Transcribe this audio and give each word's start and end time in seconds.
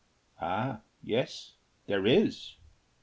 Ah, 0.41 0.81
yes, 1.03 1.53
there 1.85 2.07
is! 2.07 2.55